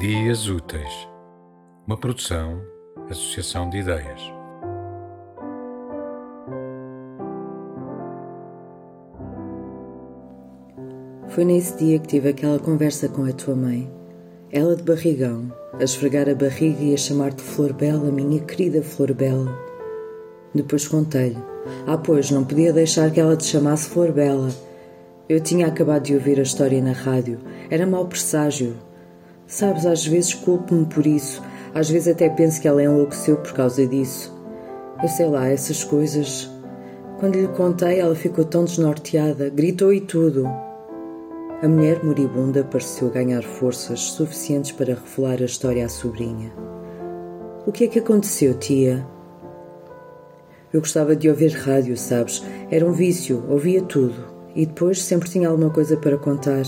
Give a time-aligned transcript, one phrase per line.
[0.00, 1.06] Dias Úteis,
[1.86, 2.58] uma produção,
[3.10, 4.18] associação de ideias.
[11.28, 13.92] Foi nesse dia que tive aquela conversa com a tua mãe.
[14.50, 19.12] Ela de barrigão, a esfregar a barriga e a chamar-te Flor Bela, minha querida Flor
[19.12, 19.54] Bela.
[20.54, 21.36] Depois contei-lhe.
[21.86, 24.48] Ah, pois, não podia deixar que ela te chamasse Flor Bela.
[25.28, 27.38] Eu tinha acabado de ouvir a história na rádio.
[27.68, 28.88] Era mau presságio.
[29.50, 31.42] Sabes, às vezes culpo-me por isso.
[31.74, 34.32] Às vezes até penso que ela enlouqueceu por causa disso.
[35.02, 36.48] Eu sei lá, essas coisas.
[37.18, 40.46] Quando lhe contei, ela ficou tão desnorteada, gritou e tudo.
[41.60, 46.52] A mulher moribunda pareceu ganhar forças suficientes para revelar a história à sobrinha.
[47.66, 49.04] O que é que aconteceu, tia?
[50.72, 52.40] Eu gostava de ouvir rádio, sabes?
[52.70, 54.14] Era um vício, ouvia tudo.
[54.54, 56.62] E depois sempre tinha alguma coisa para contar.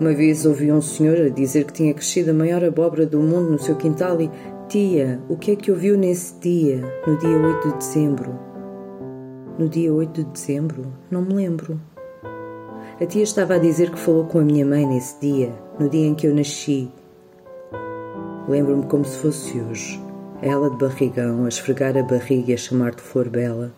[0.00, 3.50] Uma vez ouvi um senhor a dizer que tinha crescido a maior abóbora do mundo
[3.50, 4.30] no seu quintal e.
[4.66, 8.38] Tia, o que é que ouviu nesse dia, no dia 8 de dezembro?
[9.58, 10.86] No dia 8 de dezembro?
[11.10, 11.78] Não me lembro.
[12.98, 16.06] A tia estava a dizer que falou com a minha mãe nesse dia, no dia
[16.06, 16.90] em que eu nasci.
[18.48, 20.00] Lembro-me como se fosse hoje.
[20.40, 23.70] Ela de barrigão, a esfregar a barriga e a chamar de flor bela.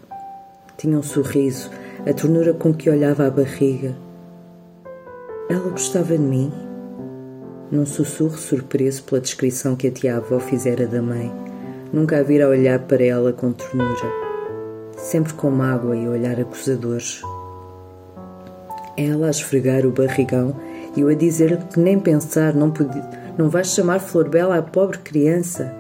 [0.77, 1.69] Tinha um sorriso,
[2.07, 3.97] a ternura com que olhava a barriga.
[5.53, 6.51] Ela gostava de mim?
[7.71, 11.31] Num sussurro surpreso pela descrição que a tia-avó fizera da mãe,
[11.93, 14.11] nunca a vira olhar para ela com ternura,
[14.97, 17.23] sempre com mágoa e olhar acusadores
[18.97, 20.57] ela a esfregar o barrigão
[20.97, 23.05] e eu a dizer-lhe que nem pensar, não podia,
[23.37, 25.71] não vais chamar Flor Bela à pobre criança.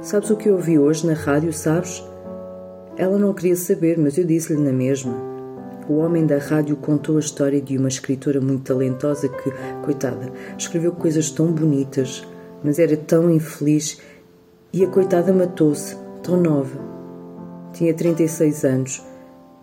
[0.00, 2.04] Sabes o que eu ouvi hoje na rádio, sabes?
[2.96, 5.35] Ela não queria saber, mas eu disse-lhe na mesma.
[5.88, 9.52] O homem da rádio contou a história de uma escritora muito talentosa que,
[9.84, 12.26] coitada, escreveu coisas tão bonitas,
[12.64, 14.00] mas era tão infeliz
[14.72, 16.80] e a coitada matou-se, tão nova.
[17.72, 19.02] Tinha 36 anos.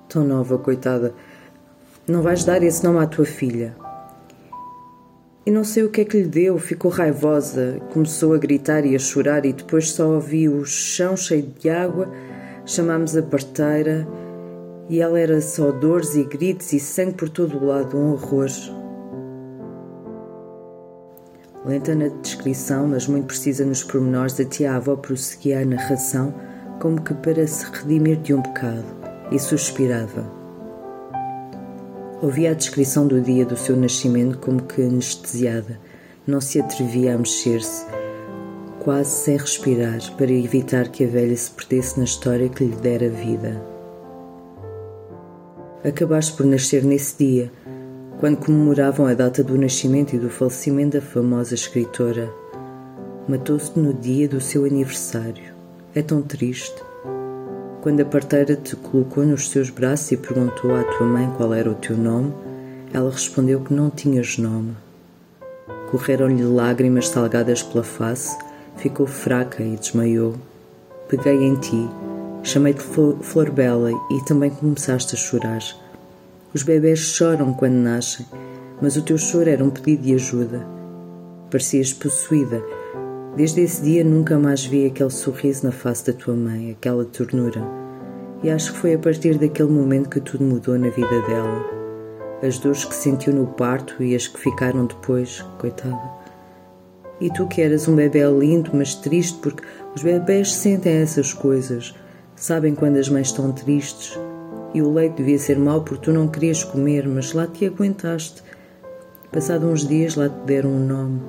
[0.08, 1.14] Tão nova, coitada.
[2.08, 3.76] Não vais dar esse nome à tua filha.
[5.46, 8.96] E não sei o que é que lhe deu, ficou raivosa, começou a gritar e
[8.96, 12.08] a chorar, e depois só ouvi o chão cheio de água.
[12.66, 14.08] Chamámos a parteira
[14.90, 18.50] e ela era só dores e gritos e sangue por todo o lado, um horror.
[21.66, 26.34] Lenta na descrição, mas muito precisa nos pormenores, a tia-avó prosseguia a narração
[26.82, 28.84] como que para se redimir de um pecado
[29.32, 30.30] e suspirava.
[32.22, 35.80] Ouvia a descrição do dia do seu nascimento como que anestesiada.
[36.26, 37.86] Não se atrevia a mexer-se,
[38.80, 43.10] quase sem respirar, para evitar que a velha se perdesse na história que lhe dera
[43.10, 43.73] vida.
[45.84, 47.52] Acabaste por nascer nesse dia,
[48.18, 52.32] quando comemoravam a data do nascimento e do falecimento da famosa escritora.
[53.28, 55.54] Matou-se no dia do seu aniversário.
[55.94, 56.82] É tão triste.
[57.82, 61.70] Quando a parteira te colocou nos seus braços e perguntou à tua mãe qual era
[61.70, 62.34] o teu nome,
[62.94, 64.78] ela respondeu que não tinhas nome.
[65.92, 68.38] Correram-lhe lágrimas salgadas pela face,
[68.78, 70.36] ficou fraca e desmaiou.
[71.10, 71.90] Peguei em ti,
[72.44, 75.62] chamei-te Flor Bela e também começaste a chorar.
[76.54, 78.26] Os bebés choram quando nascem,
[78.82, 80.68] mas o teu choro era um pedido de ajuda.
[81.50, 82.64] Parecias possuída
[83.36, 87.64] Desde esse dia nunca mais vi aquele sorriso na face da tua mãe, aquela ternura.
[88.44, 91.66] E acho que foi a partir daquele momento que tudo mudou na vida dela.
[92.44, 96.00] As dores que sentiu no parto e as que ficaram depois, coitada.
[97.20, 99.64] E tu que eras um bebê lindo, mas triste, porque
[99.96, 101.96] os bebés sentem essas coisas.
[102.44, 104.20] Sabem quando as mães estão tristes.
[104.74, 108.44] E o leite devia ser mau porque tu não querias comer, mas lá te aguentaste.
[109.32, 111.22] Passado uns dias lá te deram um nome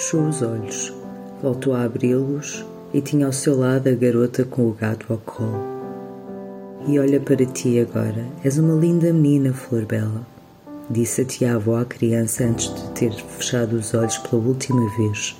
[0.00, 0.94] fechou os olhos,
[1.42, 2.64] voltou a abri-los
[2.94, 5.62] e tinha ao seu lado a garota com o gato ao colo.
[6.86, 10.26] E olha para ti agora, és uma linda menina, Flor Bela,
[10.88, 15.36] disse a tia-avó à criança antes de ter fechado os olhos pela última vez.